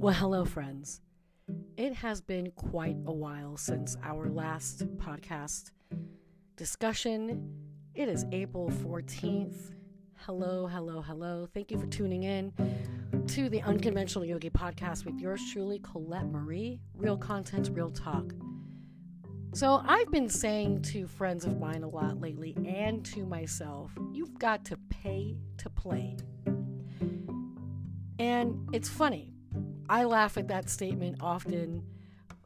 Well, 0.00 0.14
hello, 0.14 0.44
friends. 0.44 1.00
It 1.76 1.92
has 1.92 2.20
been 2.20 2.52
quite 2.52 2.96
a 3.06 3.12
while 3.12 3.56
since 3.56 3.96
our 4.04 4.28
last 4.28 4.86
podcast 4.96 5.72
discussion. 6.54 7.52
It 7.96 8.08
is 8.08 8.24
April 8.30 8.70
14th. 8.70 9.74
Hello, 10.18 10.68
hello, 10.68 11.02
hello. 11.02 11.48
Thank 11.52 11.72
you 11.72 11.80
for 11.80 11.88
tuning 11.88 12.22
in 12.22 12.52
to 13.26 13.48
the 13.48 13.60
Unconventional 13.62 14.24
Yogi 14.24 14.50
podcast 14.50 15.04
with 15.04 15.18
yours 15.18 15.42
truly, 15.52 15.80
Colette 15.80 16.30
Marie. 16.30 16.80
Real 16.94 17.18
content, 17.18 17.68
real 17.72 17.90
talk. 17.90 18.32
So, 19.52 19.82
I've 19.84 20.12
been 20.12 20.28
saying 20.28 20.82
to 20.82 21.08
friends 21.08 21.44
of 21.44 21.58
mine 21.58 21.82
a 21.82 21.88
lot 21.88 22.20
lately 22.20 22.56
and 22.64 23.04
to 23.06 23.26
myself, 23.26 23.90
you've 24.12 24.38
got 24.38 24.64
to 24.66 24.76
pay 24.90 25.36
to 25.56 25.68
play. 25.68 26.18
And 28.20 28.68
it's 28.72 28.88
funny. 28.88 29.32
I 29.88 30.04
laugh 30.04 30.36
at 30.36 30.48
that 30.48 30.68
statement 30.68 31.16
often. 31.20 31.82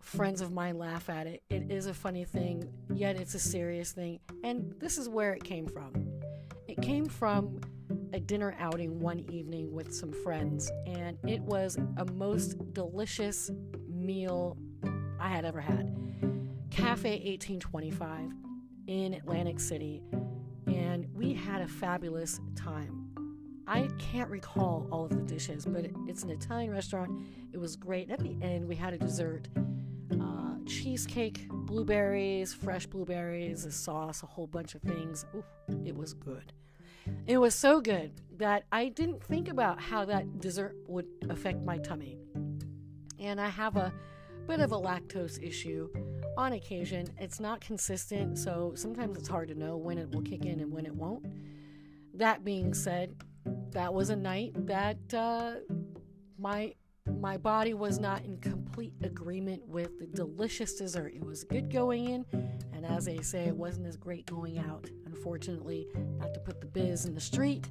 Friends 0.01 0.41
of 0.41 0.53
mine 0.53 0.79
laugh 0.79 1.09
at 1.09 1.27
it. 1.27 1.43
It 1.51 1.71
is 1.71 1.87
a 1.87 1.95
funny 1.95 2.25
thing, 2.25 2.69
yet 2.93 3.17
it's 3.17 3.35
a 3.35 3.39
serious 3.39 3.93
thing. 3.93 4.21
And 4.45 4.75
this 4.79 4.99
is 4.99 5.09
where 5.09 5.33
it 5.33 5.43
came 5.43 5.67
from. 5.67 5.93
It 6.69 6.81
came 6.83 7.07
from 7.07 7.61
a 8.13 8.21
dinner 8.21 8.55
outing 8.59 9.01
one 9.01 9.21
evening 9.31 9.73
with 9.73 9.95
some 9.95 10.13
friends, 10.13 10.71
and 10.87 11.19
it 11.27 11.41
was 11.41 11.79
a 11.97 12.05
most 12.13 12.73
delicious 12.73 13.51
meal 13.89 14.57
I 15.19 15.29
had 15.29 15.45
ever 15.45 15.61
had. 15.61 15.97
Cafe 16.71 17.11
1825 17.11 18.33
in 18.87 19.15
Atlantic 19.15 19.61
City, 19.61 20.03
and 20.67 21.07
we 21.15 21.33
had 21.33 21.61
a 21.61 21.69
fabulous 21.69 22.41
time. 22.55 23.02
I 23.67 23.89
can't 23.99 24.29
recall 24.31 24.87
all 24.91 25.05
of 25.05 25.11
the 25.11 25.23
dishes, 25.23 25.65
but 25.65 25.87
it's 26.07 26.23
an 26.23 26.31
Italian 26.31 26.71
restaurant. 26.71 27.11
It 27.53 27.59
was 27.59 27.77
great. 27.77 28.11
At 28.11 28.19
the 28.21 28.37
end, 28.43 28.67
we 28.67 28.75
had 28.75 28.93
a 28.93 28.99
dessert 28.99 29.49
uh, 30.21 30.57
cheesecake, 30.67 31.49
blueberries, 31.49 32.53
fresh 32.53 32.87
blueberries, 32.87 33.65
a 33.65 33.73
sauce, 33.73 34.23
a 34.23 34.27
whole 34.27 34.47
bunch 34.47 34.75
of 34.75 34.83
things. 34.83 35.25
Ooh, 35.35 35.45
it 35.85 35.97
was 35.97 36.13
good. 36.13 36.53
It 37.27 37.39
was 37.39 37.55
so 37.55 37.81
good 37.81 38.13
that 38.39 38.65
I 38.73 38.89
didn't 38.89 39.23
think 39.23 39.49
about 39.49 39.81
how 39.81 40.05
that 40.07 40.41
dessert 40.41 40.77
would 40.87 41.07
affect 41.31 41.63
my 41.63 41.79
tummy. 41.79 42.19
And 43.19 43.41
I 43.41 43.49
have 43.49 43.77
a 43.77 43.93
bit 44.47 44.61
of 44.61 44.73
a 44.73 44.77
lactose 44.77 45.43
issue 45.43 45.89
on 46.37 46.53
occasion. 46.53 47.09
It's 47.19 47.41
not 47.41 47.61
consistent, 47.61 48.39
so 48.39 48.73
sometimes 48.75 49.17
it's 49.17 49.29
hard 49.29 49.49
to 49.49 49.55
know 49.55 49.77
when 49.77 49.99
it 49.99 50.11
will 50.11 50.23
kick 50.23 50.45
in 50.45 50.61
and 50.61 50.73
when 50.73 50.87
it 50.87 50.95
won't. 50.95 51.27
That 52.15 52.45
being 52.45 52.75
said, 52.75 53.15
that 53.73 53.93
was 53.93 54.11
a 54.11 54.17
night 54.17 54.53
that 54.67 54.99
uh, 55.15 55.55
my 56.39 56.75
my 57.21 57.37
body 57.37 57.75
was 57.75 57.99
not 57.99 58.25
in 58.25 58.37
complete 58.39 58.95
agreement 59.03 59.67
with 59.67 59.99
the 59.99 60.07
delicious 60.07 60.75
dessert. 60.75 61.13
It 61.15 61.25
was 61.25 61.45
good 61.45 61.71
going 61.73 62.09
in, 62.09 62.25
and 62.73 62.87
as 62.87 63.05
they 63.05 63.21
say, 63.21 63.45
it 63.45 63.57
wasn't 63.57 63.87
as 63.87 63.97
great 63.97 64.27
going 64.27 64.59
out. 64.59 64.89
Unfortunately, 65.07 65.89
not 66.19 66.33
to 66.35 66.41
put 66.41 66.61
the 66.61 66.67
biz 66.67 67.07
in 67.07 67.15
the 67.15 67.21
street, 67.21 67.69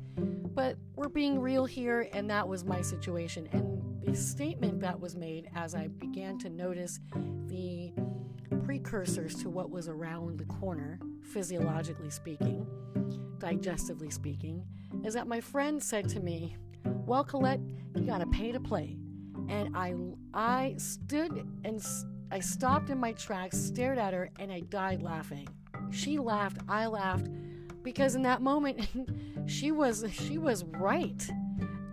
but 0.53 0.77
we're 0.95 1.09
being 1.09 1.39
real 1.39 1.65
here, 1.65 2.09
and 2.13 2.29
that 2.29 2.47
was 2.47 2.63
my 2.63 2.81
situation. 2.81 3.47
And 3.53 3.81
the 4.03 4.15
statement 4.15 4.81
that 4.81 4.99
was 4.99 5.15
made 5.15 5.49
as 5.55 5.75
I 5.75 5.87
began 5.87 6.37
to 6.39 6.49
notice 6.49 6.99
the 7.47 7.93
precursors 8.65 9.35
to 9.35 9.49
what 9.49 9.69
was 9.69 9.87
around 9.87 10.39
the 10.39 10.45
corner, 10.45 10.99
physiologically 11.23 12.09
speaking, 12.09 12.65
digestively 13.39 14.11
speaking, 14.11 14.65
is 15.03 15.13
that 15.13 15.27
my 15.27 15.41
friend 15.41 15.81
said 15.81 16.07
to 16.09 16.19
me, 16.19 16.55
Well, 16.83 17.23
Colette, 17.23 17.61
you 17.95 18.03
got 18.03 18.19
to 18.19 18.27
pay 18.27 18.51
to 18.51 18.59
play. 18.59 18.97
And 19.49 19.75
I, 19.75 19.95
I 20.33 20.75
stood 20.77 21.47
and 21.63 21.83
I 22.31 22.39
stopped 22.39 22.89
in 22.89 22.97
my 22.97 23.11
tracks, 23.13 23.57
stared 23.57 23.97
at 23.97 24.13
her, 24.13 24.29
and 24.39 24.51
I 24.51 24.61
died 24.61 25.01
laughing. 25.01 25.47
She 25.89 26.17
laughed, 26.17 26.57
I 26.69 26.85
laughed, 26.85 27.27
because 27.83 28.15
in 28.15 28.21
that 28.23 28.41
moment, 28.41 28.87
she 29.47 29.71
was 29.71 30.05
she 30.11 30.37
was 30.37 30.63
right, 30.63 31.29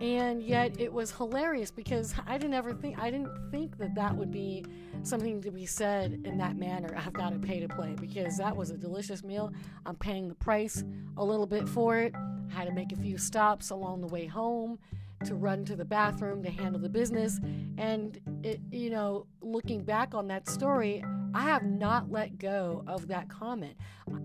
and 0.00 0.40
yet 0.40 0.78
it 0.80 0.92
was 0.92 1.10
hilarious 1.10 1.72
because 1.72 2.14
I 2.26 2.38
didn't 2.38 2.54
ever 2.54 2.72
think 2.72 2.98
I 3.00 3.10
didn't 3.10 3.50
think 3.50 3.78
that 3.78 3.96
that 3.96 4.16
would 4.16 4.30
be 4.30 4.64
something 5.02 5.40
to 5.42 5.50
be 5.50 5.66
said 5.66 6.20
in 6.24 6.38
that 6.38 6.56
manner. 6.56 6.94
I've 6.96 7.12
got 7.12 7.32
to 7.32 7.38
pay 7.40 7.58
to 7.58 7.68
play 7.68 7.96
because 8.00 8.36
that 8.38 8.54
was 8.54 8.70
a 8.70 8.76
delicious 8.76 9.24
meal. 9.24 9.52
I'm 9.86 9.96
paying 9.96 10.28
the 10.28 10.34
price 10.36 10.84
a 11.16 11.24
little 11.24 11.46
bit 11.46 11.68
for 11.68 11.98
it. 11.98 12.14
I 12.50 12.54
had 12.54 12.68
to 12.68 12.74
make 12.74 12.92
a 12.92 12.96
few 12.96 13.18
stops 13.18 13.70
along 13.70 14.00
the 14.00 14.06
way 14.06 14.26
home 14.26 14.78
to 15.24 15.34
run 15.34 15.64
to 15.64 15.76
the 15.76 15.84
bathroom 15.84 16.42
to 16.42 16.50
handle 16.50 16.80
the 16.80 16.88
business. 16.88 17.40
And, 17.76 18.20
it, 18.42 18.60
you 18.70 18.90
know, 18.90 19.26
looking 19.40 19.82
back 19.82 20.14
on 20.14 20.28
that 20.28 20.48
story, 20.48 21.04
I 21.34 21.42
have 21.42 21.64
not 21.64 22.10
let 22.10 22.38
go 22.38 22.84
of 22.86 23.08
that 23.08 23.28
comment. 23.28 23.76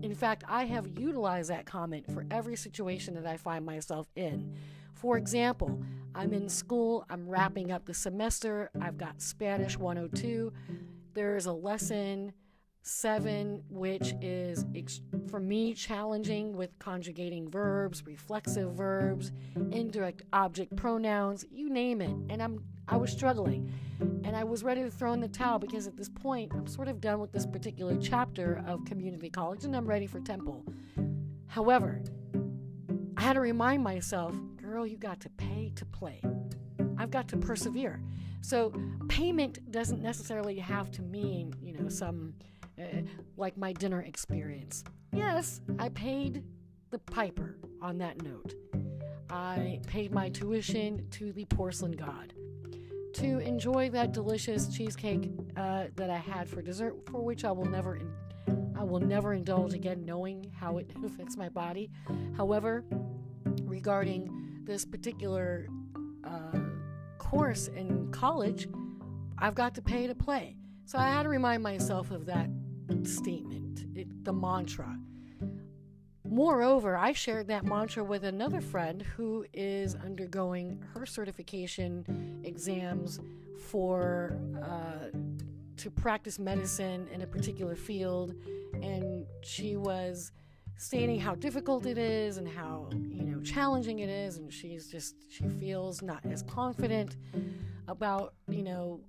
In 0.02 0.14
fact, 0.14 0.44
I 0.48 0.64
have 0.64 0.98
utilized 0.98 1.50
that 1.50 1.66
comment 1.66 2.10
for 2.12 2.24
every 2.30 2.56
situation 2.56 3.14
that 3.14 3.26
I 3.26 3.36
find 3.36 3.64
myself 3.64 4.06
in. 4.16 4.54
For 4.94 5.18
example, 5.18 5.82
I'm 6.14 6.32
in 6.32 6.48
school, 6.48 7.04
I'm 7.10 7.28
wrapping 7.28 7.72
up 7.72 7.84
the 7.84 7.94
semester, 7.94 8.70
I've 8.80 8.96
got 8.96 9.20
Spanish 9.20 9.76
102. 9.76 10.52
There's 11.12 11.46
a 11.46 11.52
lesson 11.52 12.32
seven, 12.82 13.62
which 13.68 14.14
is 14.20 14.64
for 15.34 15.40
me 15.40 15.74
challenging 15.74 16.56
with 16.56 16.78
conjugating 16.78 17.50
verbs, 17.50 18.06
reflexive 18.06 18.70
verbs, 18.74 19.32
indirect 19.72 20.22
object 20.32 20.76
pronouns, 20.76 21.44
you 21.50 21.68
name 21.68 22.00
it. 22.00 22.14
And 22.30 22.40
I'm 22.40 22.62
I 22.86 22.96
was 22.96 23.10
struggling. 23.10 23.72
And 23.98 24.36
I 24.36 24.44
was 24.44 24.62
ready 24.62 24.84
to 24.84 24.90
throw 24.92 25.12
in 25.12 25.18
the 25.18 25.26
towel 25.26 25.58
because 25.58 25.88
at 25.88 25.96
this 25.96 26.08
point 26.08 26.52
I'm 26.54 26.68
sort 26.68 26.86
of 26.86 27.00
done 27.00 27.18
with 27.18 27.32
this 27.32 27.46
particular 27.46 27.96
chapter 27.96 28.62
of 28.64 28.84
community 28.84 29.28
college 29.28 29.64
and 29.64 29.74
I'm 29.74 29.88
ready 29.88 30.06
for 30.06 30.20
Temple. 30.20 30.64
However, 31.48 32.00
I 33.16 33.22
had 33.22 33.32
to 33.32 33.40
remind 33.40 33.82
myself, 33.82 34.36
girl, 34.62 34.86
you 34.86 34.96
got 34.96 35.18
to 35.22 35.30
pay 35.30 35.72
to 35.74 35.84
play. 35.84 36.22
I've 36.96 37.10
got 37.10 37.26
to 37.30 37.36
persevere. 37.36 38.00
So 38.40 38.72
payment 39.08 39.68
doesn't 39.72 40.00
necessarily 40.00 40.60
have 40.60 40.92
to 40.92 41.02
mean, 41.02 41.56
you 41.60 41.72
know, 41.72 41.88
some 41.88 42.34
uh, 42.78 43.02
like 43.36 43.56
my 43.56 43.72
dinner 43.72 44.02
experience. 44.02 44.84
Yes, 45.12 45.60
I 45.78 45.88
paid 45.90 46.42
the 46.90 46.98
piper 46.98 47.56
on 47.80 47.98
that 47.98 48.22
note. 48.22 48.54
I 49.30 49.80
paid 49.86 50.12
my 50.12 50.28
tuition 50.28 51.06
to 51.12 51.32
the 51.32 51.44
porcelain 51.46 51.92
god 51.92 52.34
to 53.14 53.38
enjoy 53.38 53.90
that 53.90 54.12
delicious 54.12 54.68
cheesecake 54.68 55.30
uh, 55.56 55.84
that 55.94 56.10
I 56.10 56.16
had 56.16 56.48
for 56.48 56.60
dessert, 56.62 56.94
for 57.10 57.20
which 57.22 57.44
I 57.44 57.52
will 57.52 57.64
never, 57.64 57.96
in- 57.96 58.12
I 58.76 58.82
will 58.82 59.00
never 59.00 59.34
indulge 59.34 59.72
again, 59.72 60.04
knowing 60.04 60.50
how 60.58 60.78
it 60.78 60.90
affects 61.04 61.36
my 61.36 61.48
body. 61.48 61.90
However, 62.36 62.84
regarding 63.62 64.60
this 64.64 64.84
particular 64.84 65.68
uh, 66.24 66.58
course 67.18 67.68
in 67.68 68.10
college, 68.10 68.66
I've 69.38 69.54
got 69.54 69.74
to 69.76 69.82
pay 69.82 70.06
to 70.08 70.14
play. 70.14 70.56
So 70.84 70.98
I 70.98 71.08
had 71.08 71.22
to 71.22 71.28
remind 71.28 71.62
myself 71.62 72.10
of 72.10 72.26
that 72.26 72.48
statement, 73.04 73.84
it, 73.94 74.24
the 74.24 74.32
mantra. 74.32 74.98
Moreover, 76.24 76.96
I 76.96 77.12
shared 77.12 77.48
that 77.48 77.64
mantra 77.64 78.02
with 78.02 78.24
another 78.24 78.60
friend 78.60 79.02
who 79.02 79.44
is 79.52 79.94
undergoing 79.94 80.82
her 80.94 81.06
certification 81.06 82.40
exams 82.44 83.20
for 83.68 84.36
uh, 84.62 85.16
to 85.76 85.90
practice 85.90 86.38
medicine 86.38 87.08
in 87.12 87.22
a 87.22 87.26
particular 87.26 87.76
field, 87.76 88.34
and 88.82 89.26
she 89.42 89.76
was 89.76 90.32
stating 90.76 91.20
how 91.20 91.34
difficult 91.34 91.86
it 91.86 91.98
is 91.98 92.36
and 92.36 92.48
how 92.48 92.88
you 92.92 93.24
know 93.24 93.40
challenging 93.42 94.00
it 94.00 94.08
is, 94.08 94.38
and 94.38 94.52
she's 94.52 94.88
just 94.88 95.14
she 95.30 95.44
feels 95.44 96.02
not 96.02 96.24
as 96.26 96.42
confident 96.42 97.16
about 97.86 98.34
you 98.48 98.62
know 98.62 99.00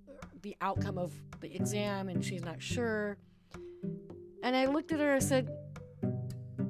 the 0.42 0.56
outcome 0.62 0.98
of 0.98 1.13
the 1.39 1.56
exam, 1.56 2.10
and 2.10 2.24
she's 2.24 2.44
not 2.44 2.62
sure. 2.62 3.18
And 4.45 4.56
I 4.56 4.68
looked 4.68 4.92
at 4.92 5.00
her 5.00 5.13
and 5.13 5.24
said, 5.24 5.50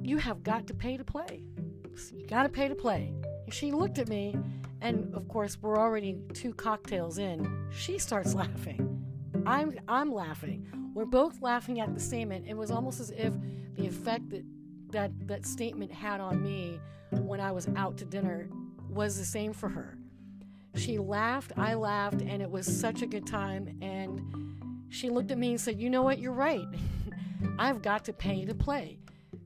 You 0.00 0.16
have 0.16 0.42
got 0.42 0.66
to 0.68 0.74
pay 0.74 0.96
to 0.96 1.04
play. 1.04 1.42
You 2.10 2.26
got 2.26 2.44
to 2.44 2.48
pay 2.48 2.68
to 2.68 2.74
play. 2.74 3.12
And 3.44 3.52
she 3.52 3.70
looked 3.70 3.98
at 3.98 4.08
me, 4.08 4.34
and 4.80 5.14
of 5.14 5.28
course, 5.28 5.58
we're 5.60 5.76
already 5.76 6.16
two 6.32 6.54
cocktails 6.54 7.18
in. 7.18 7.68
She 7.70 7.98
starts 7.98 8.34
laughing. 8.42 9.04
I'm, 9.44 9.78
I'm 9.88 10.10
laughing. 10.10 10.66
We're 10.94 11.04
both 11.04 11.42
laughing 11.42 11.80
at 11.80 11.92
the 11.92 12.00
statement. 12.00 12.46
It 12.48 12.56
was 12.56 12.70
almost 12.70 12.98
as 12.98 13.10
if 13.10 13.34
the 13.74 13.86
effect 13.86 14.30
that, 14.30 14.44
that 14.92 15.10
that 15.28 15.44
statement 15.44 15.92
had 15.92 16.18
on 16.18 16.42
me 16.42 16.80
when 17.10 17.40
I 17.40 17.52
was 17.52 17.68
out 17.76 17.98
to 17.98 18.06
dinner 18.06 18.48
was 18.88 19.18
the 19.18 19.24
same 19.26 19.52
for 19.52 19.68
her. 19.68 19.98
She 20.76 20.96
laughed, 20.96 21.52
I 21.58 21.74
laughed, 21.74 22.22
and 22.22 22.40
it 22.40 22.50
was 22.50 22.66
such 22.66 23.02
a 23.02 23.06
good 23.06 23.26
time. 23.26 23.76
And 23.82 24.86
she 24.88 25.10
looked 25.10 25.30
at 25.30 25.36
me 25.36 25.50
and 25.50 25.60
said, 25.60 25.78
You 25.78 25.90
know 25.90 26.02
what? 26.02 26.18
You're 26.18 26.32
right. 26.32 26.64
I've 27.58 27.82
got 27.82 28.04
to 28.06 28.12
pay 28.12 28.44
to 28.44 28.54
play. 28.54 28.98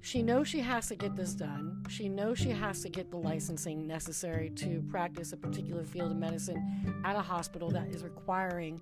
She 0.02 0.22
knows 0.22 0.48
she 0.48 0.60
has 0.60 0.88
to 0.88 0.96
get 0.96 1.16
this 1.16 1.34
done. 1.34 1.84
She 1.88 2.08
knows 2.08 2.38
she 2.38 2.50
has 2.50 2.82
to 2.82 2.88
get 2.88 3.10
the 3.10 3.16
licensing 3.16 3.86
necessary 3.86 4.50
to 4.56 4.82
practice 4.90 5.32
a 5.32 5.36
particular 5.36 5.84
field 5.84 6.12
of 6.12 6.16
medicine 6.16 7.02
at 7.04 7.16
a 7.16 7.20
hospital 7.20 7.70
that 7.70 7.88
is 7.88 8.02
requiring 8.02 8.80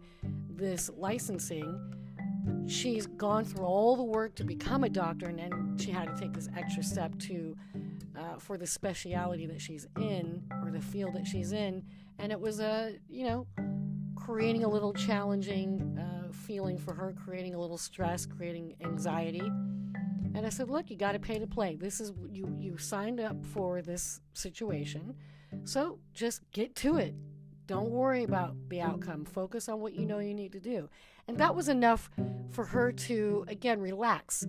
this 0.51 0.91
licensing. 0.97 1.95
She's 2.67 3.07
gone 3.07 3.45
through 3.45 3.65
all 3.65 3.97
the 3.97 4.05
work 4.05 4.35
to 4.37 4.45
become 4.45 4.85
a 4.85 4.89
doctor, 4.89 5.27
and 5.27 5.39
then 5.39 5.77
she 5.79 5.91
had 5.91 6.15
to 6.15 6.21
take 6.21 6.33
this 6.33 6.49
extra 6.57 6.83
step 6.83 7.19
to 7.21 7.57
uh, 8.19 8.39
for 8.39 8.57
the 8.57 8.67
speciality 8.67 9.47
that 9.47 9.61
she's 9.61 9.87
in 9.97 10.43
or 10.63 10.71
the 10.71 10.81
field 10.81 11.15
that 11.15 11.27
she's 11.27 11.53
in, 11.53 11.83
and 12.19 12.33
it 12.33 12.41
was 12.41 12.61
a 12.61 12.97
you 13.09 13.25
know 13.25 13.47
creating 14.17 14.65
a 14.65 14.69
little 14.69 14.93
challenging 14.93 15.99
uh, 15.99 16.08
feeling 16.39 16.79
for 16.79 16.95
her, 16.95 17.15
creating 17.25 17.55
a 17.55 17.61
little 17.61 17.79
stress, 17.79 18.27
creating 18.27 18.77
anxiety. 18.83 19.51
And 20.35 20.47
I 20.47 20.51
said, 20.51 20.71
"Look, 20.71 20.91
you 20.91 20.97
got 20.97 21.13
to 21.13 21.19
pay 21.19 21.39
to 21.39 21.47
play. 21.47 21.77
This 21.77 22.01
is 22.01 22.13
you 22.31 22.55
you 22.59 22.79
signed 22.79 23.21
up 23.21 23.45
for 23.45 23.83
this 23.83 24.21
situation, 24.35 25.15
so 25.65 25.99
just 26.15 26.49
get 26.53 26.75
to 26.77 26.97
it. 26.97 27.15
Don't 27.67 27.91
worry 27.91 28.25
about 28.25 28.55
the 28.69 28.81
outcome. 28.81 29.25
Focus 29.25 29.69
on 29.69 29.81
what 29.81 29.95
you 29.95 30.07
know 30.07 30.19
you 30.19 30.35
need 30.35 30.53
to 30.53 30.61
do." 30.61 30.89
And 31.27 31.39
that 31.39 31.55
was 31.55 31.69
enough 31.69 32.11
for 32.51 32.65
her 32.65 32.93
to 32.93 33.45
again 33.49 33.81
relax, 33.81 34.47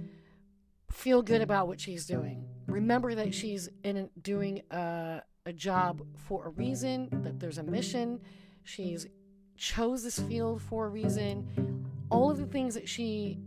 feel 0.92 1.21
good 1.21 1.42
about 1.42 1.68
what 1.68 1.81
she's 1.81 2.06
doing. 2.06 2.45
Remember 2.68 3.15
that 3.15 3.33
she's 3.33 3.69
in 3.83 4.09
doing 4.21 4.62
a, 4.71 5.21
a 5.45 5.53
job 5.53 6.06
for 6.15 6.45
a 6.45 6.50
reason. 6.50 7.09
That 7.24 7.39
there's 7.39 7.57
a 7.57 7.63
mission. 7.63 8.21
She's 8.63 9.07
chose 9.59 10.03
this 10.03 10.19
field 10.19 10.61
for 10.61 10.85
a 10.85 10.89
reason. 10.89 11.85
All 12.09 12.31
of 12.31 12.38
the 12.38 12.45
things 12.45 12.73
that 12.73 12.88
she 12.88 13.38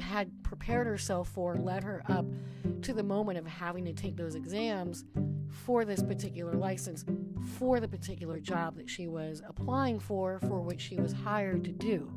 had 0.00 0.30
prepared 0.42 0.86
herself 0.86 1.28
for 1.28 1.56
led 1.56 1.82
her 1.82 2.02
up 2.08 2.24
to 2.82 2.92
the 2.92 3.02
moment 3.02 3.38
of 3.38 3.46
having 3.46 3.84
to 3.84 3.92
take 3.92 4.16
those 4.16 4.34
exams 4.34 5.04
for 5.50 5.84
this 5.84 6.02
particular 6.02 6.52
license 6.52 7.04
for 7.58 7.80
the 7.80 7.88
particular 7.88 8.38
job 8.38 8.76
that 8.76 8.88
she 8.88 9.08
was 9.08 9.42
applying 9.46 9.98
for, 9.98 10.38
for 10.40 10.60
which 10.60 10.80
she 10.80 10.96
was 10.96 11.12
hired 11.12 11.64
to 11.64 11.72
do. 11.72 12.12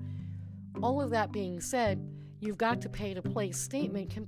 All 0.81 1.01
of 1.01 1.09
that 1.11 1.31
being 1.31 1.59
said, 1.59 1.99
you've 2.39 2.57
got 2.57 2.81
to 2.81 2.89
pay 2.89 3.13
to 3.13 3.21
play 3.21 3.51
statement 3.51 4.09
can, 4.09 4.27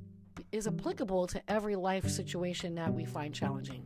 is 0.52 0.68
applicable 0.68 1.28
to 1.28 1.42
every 1.48 1.76
life 1.76 2.08
situation 2.10 2.76
that 2.76 2.94
we 2.94 3.06
find 3.06 3.34
challenging. 3.34 3.86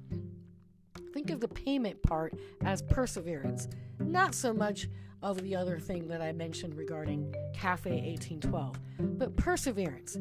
Think 1.14 1.30
of 1.30 1.40
the 1.40 1.48
payment 1.48 2.02
part 2.04 2.34
as 2.64 2.82
perseverance, 2.82 3.68
not 4.00 4.36
so 4.36 4.54
much 4.54 4.88
of 5.26 5.42
the 5.42 5.56
other 5.56 5.80
thing 5.80 6.08
that 6.08 6.22
I 6.22 6.32
mentioned 6.32 6.76
regarding 6.76 7.34
Cafe 7.56 7.90
1812. 7.90 8.78
But 9.18 9.36
perseverance. 9.36 10.18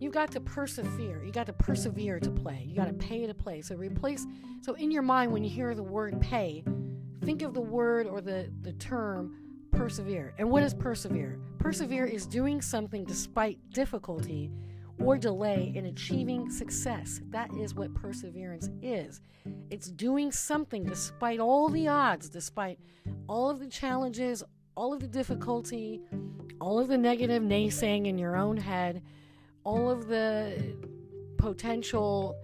You've 0.00 0.12
got 0.12 0.32
to 0.32 0.40
persevere. 0.40 1.22
You 1.24 1.30
got 1.30 1.46
to 1.46 1.52
persevere 1.52 2.18
to 2.18 2.30
play. 2.30 2.64
You 2.66 2.74
got 2.74 2.88
to 2.88 2.92
pay 2.92 3.24
to 3.24 3.34
play. 3.34 3.62
So 3.62 3.76
replace 3.76 4.26
so 4.62 4.74
in 4.74 4.90
your 4.90 5.02
mind 5.02 5.32
when 5.32 5.44
you 5.44 5.50
hear 5.50 5.76
the 5.76 5.82
word 5.82 6.20
pay, 6.20 6.64
think 7.24 7.42
of 7.42 7.54
the 7.54 7.60
word 7.60 8.08
or 8.08 8.20
the, 8.20 8.50
the 8.62 8.72
term 8.72 9.36
persevere. 9.70 10.34
And 10.38 10.50
what 10.50 10.64
is 10.64 10.74
persevere? 10.74 11.38
Persevere 11.58 12.06
is 12.06 12.26
doing 12.26 12.60
something 12.60 13.04
despite 13.04 13.58
difficulty 13.70 14.50
or 15.04 15.16
delay 15.16 15.72
in 15.74 15.86
achieving 15.86 16.50
success. 16.50 17.20
That 17.30 17.50
is 17.54 17.74
what 17.74 17.94
perseverance 17.94 18.70
is. 18.82 19.20
It's 19.70 19.90
doing 19.90 20.32
something 20.32 20.84
despite 20.84 21.40
all 21.40 21.68
the 21.68 21.88
odds, 21.88 22.28
despite 22.28 22.78
all 23.28 23.48
of 23.50 23.60
the 23.60 23.68
challenges, 23.68 24.42
all 24.74 24.92
of 24.92 25.00
the 25.00 25.08
difficulty, 25.08 26.00
all 26.60 26.78
of 26.78 26.88
the 26.88 26.98
negative 26.98 27.42
naysaying 27.42 28.06
in 28.06 28.18
your 28.18 28.36
own 28.36 28.56
head, 28.56 29.02
all 29.64 29.90
of 29.90 30.08
the 30.08 30.76
potential 31.36 32.36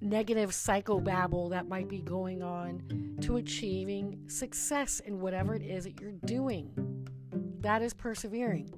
negative 0.00 0.50
psychobabble 0.50 1.50
that 1.50 1.68
might 1.68 1.88
be 1.88 2.00
going 2.00 2.42
on 2.42 3.16
to 3.20 3.36
achieving 3.36 4.18
success 4.28 5.00
in 5.00 5.20
whatever 5.20 5.54
it 5.54 5.62
is 5.62 5.84
that 5.84 6.00
you're 6.00 6.12
doing. 6.24 6.70
That 7.60 7.82
is 7.82 7.92
persevering 7.92 8.70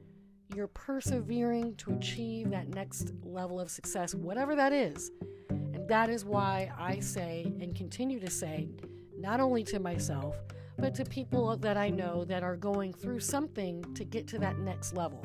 you're 0.58 0.66
persevering 0.66 1.72
to 1.76 1.92
achieve 1.92 2.50
that 2.50 2.68
next 2.74 3.12
level 3.22 3.60
of 3.60 3.70
success, 3.70 4.12
whatever 4.12 4.56
that 4.56 4.72
is. 4.72 5.12
And 5.50 5.86
that 5.86 6.10
is 6.10 6.24
why 6.24 6.72
I 6.76 6.98
say 6.98 7.52
and 7.60 7.76
continue 7.76 8.18
to 8.18 8.28
say, 8.28 8.68
not 9.16 9.38
only 9.38 9.62
to 9.62 9.78
myself, 9.78 10.36
but 10.76 10.96
to 10.96 11.04
people 11.04 11.56
that 11.58 11.76
I 11.76 11.90
know 11.90 12.24
that 12.24 12.42
are 12.42 12.56
going 12.56 12.92
through 12.92 13.20
something 13.20 13.84
to 13.94 14.04
get 14.04 14.26
to 14.28 14.38
that 14.40 14.58
next 14.58 14.94
level. 14.94 15.22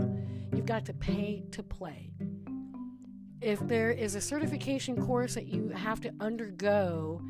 You've 0.54 0.68
got 0.68 0.86
to 0.86 0.94
pay 0.94 1.44
to 1.50 1.64
play. 1.64 2.12
If 3.42 3.60
there 3.68 3.90
is 3.90 4.14
a 4.14 4.22
certification 4.22 5.04
course 5.04 5.34
that 5.34 5.48
you 5.48 5.70
have 5.70 6.00
to 6.02 6.14
undergo 6.20 7.24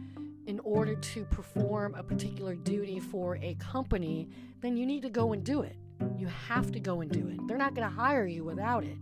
in 0.45 0.59
order 0.59 0.95
to 0.95 1.23
perform 1.23 1.95
a 1.95 2.03
particular 2.03 2.53
duty 2.53 2.99
for 2.99 3.37
a 3.37 3.55
company, 3.61 4.27
then 4.59 4.75
you 4.75 4.85
need 4.85 5.03
to 5.03 5.09
go 5.09 5.31
and 5.31 5.41
do 5.41 5.61
it. 5.61 5.77
You 6.17 6.27
have 6.47 6.71
to 6.71 6.79
go 6.79 7.01
and 7.01 7.11
do 7.11 7.27
it. 7.27 7.47
They're 7.47 7.57
not 7.57 7.75
going 7.75 7.87
to 7.87 7.93
hire 7.93 8.25
you 8.25 8.43
without 8.43 8.83
it. 8.83 8.97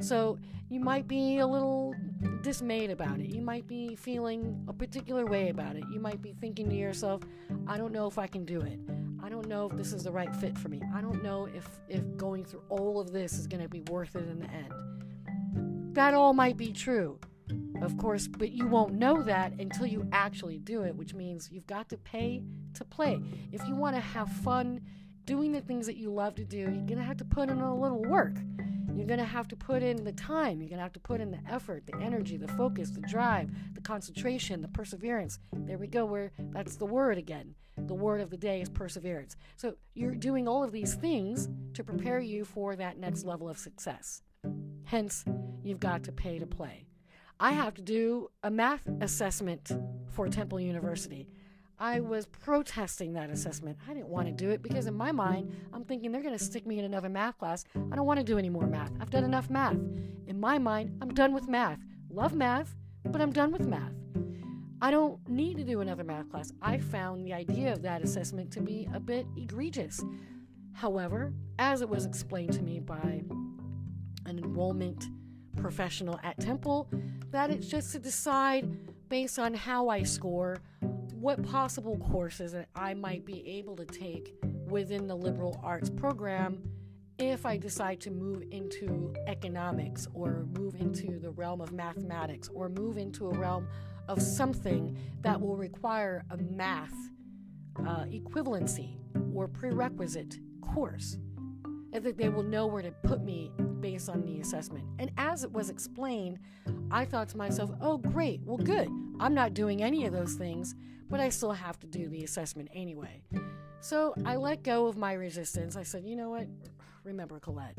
So 0.00 0.38
you 0.70 0.80
might 0.80 1.06
be 1.06 1.38
a 1.38 1.46
little 1.46 1.94
dismayed 2.42 2.90
about 2.90 3.18
it. 3.20 3.26
You 3.26 3.42
might 3.42 3.66
be 3.66 3.96
feeling 3.96 4.64
a 4.68 4.72
particular 4.72 5.26
way 5.26 5.50
about 5.50 5.76
it. 5.76 5.84
You 5.90 6.00
might 6.00 6.22
be 6.22 6.32
thinking 6.32 6.68
to 6.70 6.76
yourself, 6.76 7.22
I 7.66 7.76
don't 7.76 7.92
know 7.92 8.06
if 8.06 8.18
I 8.18 8.26
can 8.26 8.44
do 8.44 8.60
it. 8.60 8.78
I 9.22 9.28
don't 9.28 9.48
know 9.48 9.68
if 9.68 9.76
this 9.76 9.92
is 9.92 10.04
the 10.04 10.12
right 10.12 10.34
fit 10.36 10.56
for 10.56 10.68
me. 10.68 10.80
I 10.94 11.00
don't 11.00 11.22
know 11.22 11.46
if, 11.54 11.68
if 11.88 12.16
going 12.16 12.44
through 12.44 12.62
all 12.68 13.00
of 13.00 13.12
this 13.12 13.34
is 13.34 13.46
going 13.46 13.62
to 13.62 13.68
be 13.68 13.82
worth 13.82 14.16
it 14.16 14.28
in 14.28 14.38
the 14.38 14.50
end. 14.50 15.94
That 15.94 16.14
all 16.14 16.32
might 16.32 16.56
be 16.56 16.72
true, 16.72 17.18
of 17.82 17.98
course, 17.98 18.26
but 18.26 18.52
you 18.52 18.66
won't 18.66 18.94
know 18.94 19.22
that 19.22 19.52
until 19.58 19.86
you 19.86 20.08
actually 20.12 20.58
do 20.58 20.82
it, 20.82 20.94
which 20.94 21.14
means 21.14 21.50
you've 21.52 21.66
got 21.66 21.88
to 21.90 21.98
pay 21.98 22.42
to 22.74 22.84
play. 22.84 23.20
If 23.52 23.66
you 23.66 23.74
want 23.74 23.96
to 23.96 24.00
have 24.00 24.30
fun, 24.30 24.80
doing 25.24 25.52
the 25.52 25.60
things 25.60 25.86
that 25.86 25.96
you 25.96 26.12
love 26.12 26.34
to 26.36 26.44
do, 26.44 26.58
you're 26.58 26.86
going 26.86 26.96
to 26.96 27.02
have 27.02 27.18
to 27.18 27.24
put 27.24 27.48
in 27.48 27.60
a 27.60 27.74
little 27.74 28.02
work. 28.02 28.36
You're 28.94 29.06
going 29.06 29.18
to 29.20 29.24
have 29.24 29.48
to 29.48 29.56
put 29.56 29.82
in 29.82 30.04
the 30.04 30.12
time. 30.12 30.60
You're 30.60 30.68
going 30.68 30.78
to 30.78 30.82
have 30.82 30.92
to 30.92 31.00
put 31.00 31.20
in 31.20 31.30
the 31.30 31.40
effort, 31.48 31.86
the 31.86 31.96
energy, 32.00 32.36
the 32.36 32.48
focus, 32.48 32.90
the 32.90 33.00
drive, 33.02 33.50
the 33.74 33.80
concentration, 33.80 34.60
the 34.60 34.68
perseverance. 34.68 35.38
There 35.52 35.78
we 35.78 35.86
go, 35.86 36.04
where 36.04 36.32
that's 36.52 36.76
the 36.76 36.86
word 36.86 37.16
again. 37.16 37.54
The 37.76 37.94
word 37.94 38.20
of 38.20 38.30
the 38.30 38.36
day 38.36 38.60
is 38.60 38.68
perseverance. 38.68 39.36
So 39.56 39.74
you're 39.94 40.14
doing 40.14 40.46
all 40.46 40.62
of 40.62 40.72
these 40.72 40.94
things 40.94 41.48
to 41.74 41.84
prepare 41.84 42.20
you 42.20 42.44
for 42.44 42.76
that 42.76 42.98
next 42.98 43.24
level 43.24 43.48
of 43.48 43.56
success. 43.56 44.22
Hence, 44.84 45.24
you've 45.62 45.80
got 45.80 46.02
to 46.04 46.12
pay 46.12 46.38
to 46.38 46.46
play. 46.46 46.84
I 47.38 47.52
have 47.52 47.74
to 47.74 47.82
do 47.82 48.28
a 48.42 48.50
math 48.50 48.86
assessment 49.00 49.72
for 50.10 50.28
Temple 50.28 50.60
University. 50.60 51.26
I 51.82 52.00
was 52.00 52.26
protesting 52.26 53.14
that 53.14 53.30
assessment. 53.30 53.78
I 53.88 53.94
didn't 53.94 54.10
want 54.10 54.26
to 54.26 54.32
do 54.32 54.50
it 54.50 54.62
because, 54.62 54.86
in 54.86 54.92
my 54.92 55.12
mind, 55.12 55.50
I'm 55.72 55.82
thinking 55.82 56.12
they're 56.12 56.20
going 56.20 56.36
to 56.36 56.44
stick 56.44 56.66
me 56.66 56.78
in 56.78 56.84
another 56.84 57.08
math 57.08 57.38
class. 57.38 57.64
I 57.74 57.96
don't 57.96 58.04
want 58.04 58.20
to 58.20 58.24
do 58.24 58.36
any 58.36 58.50
more 58.50 58.66
math. 58.66 58.92
I've 59.00 59.08
done 59.08 59.24
enough 59.24 59.48
math. 59.48 59.78
In 60.26 60.38
my 60.38 60.58
mind, 60.58 60.98
I'm 61.00 61.08
done 61.08 61.32
with 61.32 61.48
math. 61.48 61.78
Love 62.10 62.34
math, 62.34 62.76
but 63.06 63.22
I'm 63.22 63.32
done 63.32 63.50
with 63.50 63.66
math. 63.66 63.94
I 64.82 64.90
don't 64.90 65.26
need 65.26 65.56
to 65.56 65.64
do 65.64 65.80
another 65.80 66.04
math 66.04 66.30
class. 66.30 66.52
I 66.60 66.76
found 66.76 67.24
the 67.24 67.32
idea 67.32 67.72
of 67.72 67.80
that 67.80 68.02
assessment 68.02 68.50
to 68.52 68.60
be 68.60 68.86
a 68.92 69.00
bit 69.00 69.26
egregious. 69.34 70.04
However, 70.74 71.32
as 71.58 71.80
it 71.80 71.88
was 71.88 72.04
explained 72.04 72.52
to 72.54 72.62
me 72.62 72.80
by 72.80 73.22
an 74.26 74.38
enrollment 74.38 75.06
professional 75.56 76.20
at 76.22 76.38
Temple, 76.38 76.90
that 77.30 77.50
it's 77.50 77.68
just 77.68 77.92
to 77.92 77.98
decide 77.98 79.08
based 79.08 79.38
on 79.38 79.54
how 79.54 79.88
I 79.88 80.02
score 80.02 80.58
what 81.20 81.42
possible 81.42 81.98
courses 81.98 82.52
that 82.52 82.68
I 82.74 82.94
might 82.94 83.26
be 83.26 83.46
able 83.46 83.76
to 83.76 83.84
take 83.84 84.34
within 84.68 85.06
the 85.06 85.14
liberal 85.14 85.60
arts 85.62 85.90
program 85.90 86.62
if 87.18 87.44
I 87.44 87.58
decide 87.58 88.00
to 88.00 88.10
move 88.10 88.42
into 88.50 89.12
economics 89.26 90.08
or 90.14 90.46
move 90.56 90.76
into 90.76 91.18
the 91.18 91.30
realm 91.30 91.60
of 91.60 91.72
mathematics 91.72 92.48
or 92.48 92.70
move 92.70 92.96
into 92.96 93.28
a 93.28 93.34
realm 93.34 93.68
of 94.08 94.22
something 94.22 94.96
that 95.20 95.38
will 95.38 95.58
require 95.58 96.24
a 96.30 96.38
math 96.38 96.94
uh, 97.80 98.04
equivalency 98.04 98.96
or 99.34 99.46
prerequisite 99.46 100.38
course. 100.62 101.18
And 101.92 102.02
that 102.02 102.16
they 102.16 102.30
will 102.30 102.44
know 102.44 102.66
where 102.66 102.82
to 102.82 102.92
put 103.02 103.22
me 103.22 103.52
based 103.80 104.08
on 104.08 104.24
the 104.24 104.40
assessment. 104.40 104.86
And 104.98 105.10
as 105.18 105.44
it 105.44 105.52
was 105.52 105.68
explained, 105.68 106.38
I 106.90 107.04
thought 107.04 107.28
to 107.30 107.36
myself, 107.36 107.70
oh, 107.82 107.98
great, 107.98 108.40
well, 108.44 108.56
good. 108.56 108.88
I'm 109.20 109.34
not 109.34 109.54
doing 109.54 109.82
any 109.82 110.06
of 110.06 110.12
those 110.12 110.34
things 110.34 110.74
but 111.10 111.20
I 111.20 111.28
still 111.28 111.52
have 111.52 111.78
to 111.80 111.86
do 111.86 112.08
the 112.08 112.22
assessment 112.22 112.70
anyway. 112.72 113.22
So 113.80 114.14
I 114.24 114.36
let 114.36 114.62
go 114.62 114.86
of 114.86 114.96
my 114.96 115.12
resistance. 115.14 115.76
I 115.76 115.82
said, 115.82 116.04
you 116.04 116.14
know 116.14 116.30
what? 116.30 116.46
Remember, 117.02 117.40
Colette, 117.40 117.76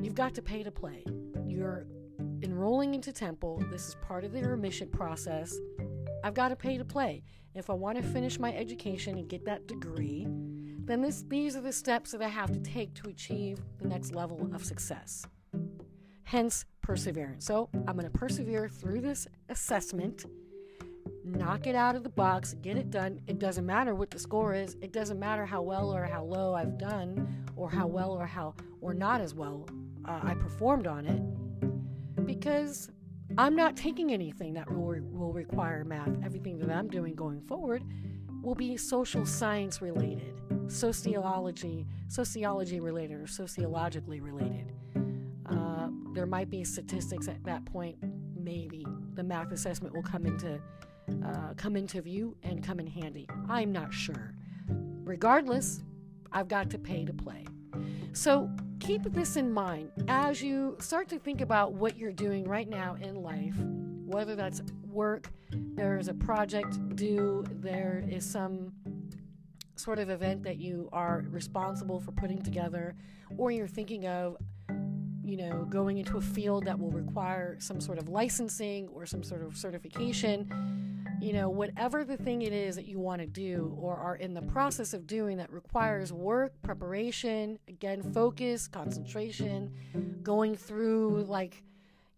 you've 0.00 0.14
got 0.14 0.34
to 0.34 0.42
pay 0.42 0.62
to 0.62 0.70
play. 0.70 1.04
You're 1.44 1.86
enrolling 2.42 2.94
into 2.94 3.12
Temple. 3.12 3.62
This 3.70 3.88
is 3.88 3.96
part 3.96 4.24
of 4.24 4.32
the 4.32 4.38
admission 4.38 4.88
process. 4.88 5.54
I've 6.22 6.34
got 6.34 6.48
to 6.48 6.56
pay 6.56 6.78
to 6.78 6.84
play. 6.84 7.24
If 7.54 7.68
I 7.68 7.72
want 7.72 7.96
to 7.96 8.02
finish 8.04 8.38
my 8.38 8.54
education 8.54 9.18
and 9.18 9.28
get 9.28 9.44
that 9.46 9.66
degree, 9.66 10.26
then 10.84 11.02
this, 11.02 11.24
these 11.26 11.56
are 11.56 11.62
the 11.62 11.72
steps 11.72 12.12
that 12.12 12.22
I 12.22 12.28
have 12.28 12.52
to 12.52 12.60
take 12.60 12.94
to 12.94 13.08
achieve 13.08 13.58
the 13.80 13.88
next 13.88 14.14
level 14.14 14.50
of 14.54 14.64
success. 14.64 15.26
Hence, 16.24 16.64
perseverance. 16.82 17.44
So 17.46 17.70
I'm 17.88 17.96
going 17.96 18.10
to 18.10 18.18
persevere 18.18 18.68
through 18.68 19.00
this 19.00 19.26
assessment, 19.48 20.26
knock 21.26 21.66
it 21.66 21.74
out 21.74 21.96
of 21.96 22.02
the 22.02 22.08
box, 22.08 22.54
get 22.62 22.76
it 22.76 22.90
done. 22.90 23.20
It 23.26 23.38
doesn't 23.38 23.66
matter 23.66 23.94
what 23.94 24.10
the 24.10 24.18
score 24.18 24.54
is. 24.54 24.76
It 24.80 24.92
doesn't 24.92 25.18
matter 25.18 25.44
how 25.44 25.62
well 25.62 25.94
or 25.94 26.04
how 26.04 26.24
low 26.24 26.54
I've 26.54 26.78
done, 26.78 27.44
or 27.56 27.68
how 27.70 27.86
well 27.86 28.12
or 28.12 28.26
how 28.26 28.54
or 28.80 28.94
not 28.94 29.20
as 29.20 29.34
well 29.34 29.68
uh, 30.04 30.20
I 30.22 30.34
performed 30.34 30.86
on 30.86 31.06
it, 31.06 32.26
because 32.26 32.90
I'm 33.36 33.56
not 33.56 33.76
taking 33.76 34.12
anything 34.12 34.54
that 34.54 34.70
will, 34.70 35.00
will 35.10 35.32
require 35.32 35.84
math. 35.84 36.10
Everything 36.24 36.58
that 36.58 36.70
I'm 36.70 36.88
doing 36.88 37.14
going 37.14 37.40
forward 37.40 37.82
will 38.42 38.54
be 38.54 38.76
social 38.76 39.26
science 39.26 39.82
related, 39.82 40.40
sociology, 40.68 41.86
sociology 42.08 42.78
related, 42.78 43.20
or 43.20 43.26
sociologically 43.26 44.20
related. 44.20 44.72
Uh, 45.50 45.88
there 46.14 46.26
might 46.26 46.50
be 46.50 46.62
statistics 46.62 47.26
at 47.26 47.42
that 47.44 47.64
point. 47.64 47.96
Maybe 48.38 48.86
the 49.14 49.24
math 49.24 49.50
assessment 49.50 49.94
will 49.94 50.04
come 50.04 50.24
into 50.24 50.60
uh, 51.24 51.54
come 51.56 51.76
into 51.76 52.00
view 52.02 52.36
and 52.42 52.62
come 52.62 52.80
in 52.80 52.86
handy. 52.86 53.28
I'm 53.48 53.72
not 53.72 53.92
sure. 53.92 54.34
Regardless, 55.04 55.82
I've 56.32 56.48
got 56.48 56.70
to 56.70 56.78
pay 56.78 57.04
to 57.04 57.12
play. 57.12 57.44
So 58.12 58.50
keep 58.80 59.02
this 59.04 59.36
in 59.36 59.52
mind 59.52 59.90
as 60.08 60.42
you 60.42 60.76
start 60.80 61.08
to 61.08 61.18
think 61.18 61.40
about 61.40 61.74
what 61.74 61.96
you're 61.96 62.12
doing 62.12 62.44
right 62.44 62.68
now 62.68 62.96
in 63.00 63.22
life, 63.22 63.54
whether 64.04 64.34
that's 64.34 64.62
work, 64.84 65.30
there 65.50 65.98
is 65.98 66.08
a 66.08 66.14
project 66.14 66.78
due, 66.96 67.44
there 67.50 68.04
is 68.08 68.28
some 68.28 68.72
sort 69.76 69.98
of 69.98 70.08
event 70.08 70.42
that 70.42 70.56
you 70.56 70.88
are 70.92 71.24
responsible 71.30 72.00
for 72.00 72.12
putting 72.12 72.40
together, 72.42 72.94
or 73.36 73.50
you're 73.50 73.68
thinking 73.68 74.06
of 74.06 74.36
you 75.26 75.36
know, 75.36 75.66
going 75.68 75.98
into 75.98 76.18
a 76.18 76.20
field 76.20 76.64
that 76.64 76.78
will 76.78 76.92
require 76.92 77.56
some 77.58 77.80
sort 77.80 77.98
of 77.98 78.08
licensing 78.08 78.88
or 78.90 79.04
some 79.04 79.24
sort 79.24 79.42
of 79.42 79.56
certification, 79.56 80.48
you 81.20 81.32
know, 81.32 81.48
whatever 81.48 82.04
the 82.04 82.16
thing 82.16 82.42
it 82.42 82.52
is 82.52 82.76
that 82.76 82.86
you 82.86 82.98
want 82.98 83.20
to 83.20 83.26
do 83.26 83.74
or 83.80 83.96
are 83.96 84.16
in 84.16 84.34
the 84.34 84.42
process 84.42 84.92
of 84.92 85.06
doing 85.06 85.38
that 85.38 85.52
requires 85.52 86.12
work, 86.12 86.52
preparation, 86.62 87.58
again, 87.68 88.02
focus, 88.02 88.68
concentration, 88.68 89.72
going 90.22 90.54
through 90.54 91.24
like, 91.28 91.62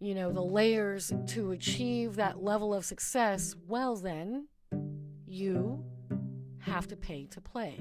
you 0.01 0.15
know, 0.15 0.33
the 0.33 0.43
layers 0.43 1.13
to 1.27 1.53
achieve 1.53 2.17
that 2.17 2.43
level 2.43 2.75
of 2.75 2.85
success, 2.85 3.55
well, 3.67 3.97
then 3.97 4.49
you 5.27 5.85
have 6.59 6.87
to 6.89 6.97
pay 6.97 7.27
to 7.27 7.41
play. 7.41 7.79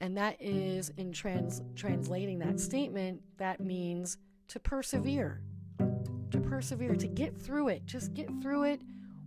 And 0.00 0.16
that 0.16 0.36
is 0.40 0.90
in 0.96 1.12
trans- 1.12 1.62
translating 1.76 2.38
that 2.40 2.58
statement, 2.58 3.22
that 3.38 3.60
means 3.60 4.18
to 4.48 4.58
persevere. 4.58 5.40
To 6.30 6.40
persevere, 6.40 6.96
to 6.96 7.06
get 7.06 7.36
through 7.36 7.68
it. 7.68 7.86
Just 7.86 8.12
get 8.14 8.28
through 8.42 8.64
it, 8.64 8.82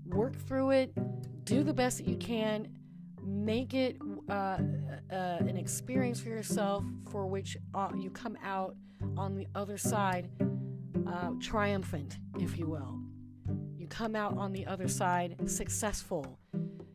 work 0.05 0.35
through 0.47 0.71
it, 0.71 0.93
do 1.45 1.63
the 1.63 1.73
best 1.73 1.97
that 1.97 2.07
you 2.07 2.17
can, 2.17 2.67
make 3.23 3.73
it 3.73 3.97
uh, 4.29 4.33
uh, 4.33 4.57
an 5.11 5.57
experience 5.57 6.19
for 6.19 6.29
yourself 6.29 6.83
for 7.11 7.25
which 7.25 7.57
uh, 7.73 7.89
you 7.95 8.09
come 8.09 8.37
out 8.43 8.75
on 9.17 9.35
the 9.35 9.47
other 9.55 9.77
side 9.77 10.29
uh, 11.07 11.31
triumphant, 11.39 12.17
if 12.39 12.57
you 12.57 12.67
will. 12.67 12.99
You 13.77 13.87
come 13.87 14.15
out 14.15 14.37
on 14.37 14.51
the 14.51 14.65
other 14.65 14.87
side 14.87 15.35
successful. 15.49 16.39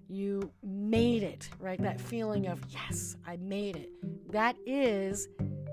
You 0.09 0.51
made 0.63 1.23
it, 1.23 1.49
right? 1.61 1.81
That 1.81 2.01
feeling 2.01 2.49
of, 2.49 2.61
yes, 2.69 3.17
I 3.27 3.37
made 3.37 3.77
it. 3.77 3.91
That 4.33 4.57
is 4.67 5.29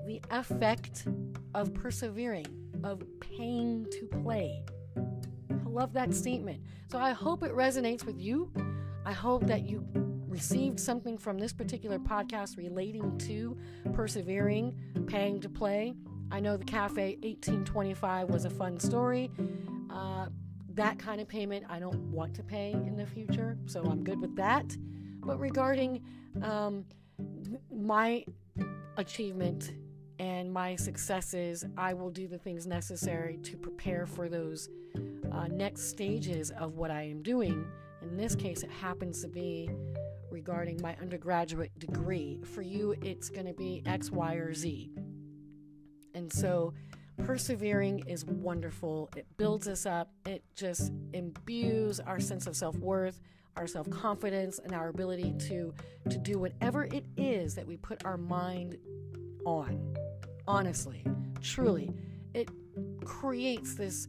the 0.06 0.20
effect 0.30 1.06
of 1.54 1.74
persevering, 1.74 2.46
of 2.84 3.02
paying 3.20 3.86
to 3.90 4.06
play. 4.22 4.64
Love 5.78 5.92
that 5.92 6.12
statement. 6.12 6.60
So 6.90 6.98
I 6.98 7.12
hope 7.12 7.44
it 7.44 7.52
resonates 7.52 8.04
with 8.04 8.18
you. 8.18 8.50
I 9.06 9.12
hope 9.12 9.46
that 9.46 9.62
you 9.62 9.86
received 10.26 10.80
something 10.80 11.16
from 11.16 11.38
this 11.38 11.52
particular 11.52 12.00
podcast 12.00 12.56
relating 12.56 13.16
to 13.18 13.56
persevering, 13.92 14.76
paying 15.06 15.40
to 15.40 15.48
play. 15.48 15.94
I 16.32 16.40
know 16.40 16.56
the 16.56 16.64
Cafe 16.64 17.18
1825 17.22 18.28
was 18.28 18.44
a 18.44 18.50
fun 18.50 18.80
story. 18.80 19.30
Uh, 19.88 20.26
that 20.74 20.98
kind 20.98 21.20
of 21.20 21.28
payment 21.28 21.64
I 21.68 21.78
don't 21.78 22.10
want 22.10 22.34
to 22.34 22.42
pay 22.42 22.72
in 22.72 22.96
the 22.96 23.06
future, 23.06 23.56
so 23.66 23.84
I'm 23.84 24.02
good 24.02 24.20
with 24.20 24.34
that. 24.34 24.76
But 25.20 25.38
regarding 25.38 26.02
um, 26.42 26.86
my 27.72 28.24
achievement 28.96 29.74
and 30.18 30.52
my 30.52 30.74
successes, 30.74 31.64
I 31.76 31.94
will 31.94 32.10
do 32.10 32.26
the 32.26 32.38
things 32.38 32.66
necessary 32.66 33.36
to 33.44 33.56
prepare 33.56 34.06
for 34.06 34.28
those 34.28 34.68
uh, 35.32 35.46
next 35.48 35.88
stages 35.88 36.50
of 36.52 36.76
what 36.76 36.90
I 36.90 37.02
am 37.02 37.22
doing. 37.22 37.66
In 38.02 38.16
this 38.16 38.34
case, 38.34 38.62
it 38.62 38.70
happens 38.70 39.20
to 39.22 39.28
be 39.28 39.70
regarding 40.30 40.80
my 40.82 40.96
undergraduate 41.00 41.76
degree. 41.78 42.40
For 42.44 42.62
you, 42.62 42.94
it's 43.02 43.28
going 43.28 43.46
to 43.46 43.54
be 43.54 43.82
X, 43.86 44.10
Y, 44.10 44.34
or 44.34 44.54
Z. 44.54 44.90
And 46.14 46.32
so, 46.32 46.74
persevering 47.24 48.04
is 48.06 48.24
wonderful. 48.24 49.10
It 49.16 49.26
builds 49.36 49.68
us 49.68 49.86
up, 49.86 50.10
it 50.26 50.42
just 50.54 50.92
imbues 51.12 52.00
our 52.00 52.20
sense 52.20 52.46
of 52.46 52.56
self 52.56 52.76
worth. 52.76 53.20
Our 53.56 53.66
self 53.66 53.90
confidence 53.90 54.60
and 54.60 54.72
our 54.72 54.88
ability 54.88 55.34
to, 55.48 55.74
to 56.10 56.18
do 56.18 56.38
whatever 56.38 56.84
it 56.84 57.04
is 57.16 57.56
that 57.56 57.66
we 57.66 57.76
put 57.76 58.04
our 58.04 58.16
mind 58.16 58.78
on 59.44 59.96
honestly, 60.48 61.04
truly. 61.42 61.92
It 62.34 62.48
creates 63.04 63.74
this 63.74 64.08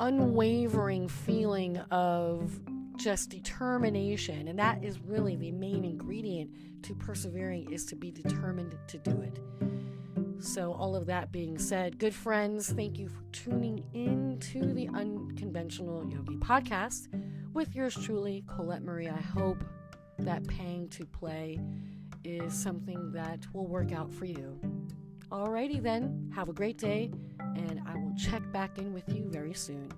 unwavering 0.00 1.08
feeling 1.08 1.76
of 1.90 2.58
just 2.96 3.30
determination 3.30 4.48
and 4.48 4.58
that 4.58 4.82
is 4.82 4.98
really 5.00 5.36
the 5.36 5.52
main 5.52 5.84
ingredient 5.84 6.50
to 6.82 6.94
persevering 6.94 7.70
is 7.70 7.86
to 7.86 7.96
be 7.96 8.10
determined 8.10 8.74
to 8.88 8.98
do 8.98 9.22
it. 9.22 9.38
So 10.42 10.72
all 10.72 10.96
of 10.96 11.06
that 11.06 11.30
being 11.30 11.58
said 11.58 11.98
good 11.98 12.14
friends 12.14 12.72
thank 12.72 12.98
you 12.98 13.08
for 13.08 13.22
tuning 13.32 13.84
in 13.92 14.38
to 14.52 14.72
the 14.72 14.88
unconventional 14.88 16.10
yogi 16.10 16.36
podcast 16.36 17.08
with 17.52 17.74
yours 17.74 17.94
truly 17.94 18.42
colette 18.46 18.82
marie. 18.82 19.08
I 19.08 19.20
hope 19.20 19.62
that 20.18 20.46
paying 20.46 20.88
to 20.90 21.04
play 21.04 21.58
is 22.24 22.54
something 22.54 23.12
that 23.12 23.46
will 23.52 23.66
work 23.66 23.92
out 23.92 24.12
for 24.12 24.24
you. 24.24 24.58
Alrighty 25.30 25.80
then, 25.80 26.30
have 26.34 26.48
a 26.48 26.52
great 26.52 26.76
day, 26.76 27.12
and 27.54 27.80
check 28.20 28.42
back 28.52 28.78
in 28.78 28.92
with 28.92 29.08
you 29.08 29.24
very 29.30 29.54
soon. 29.54 29.90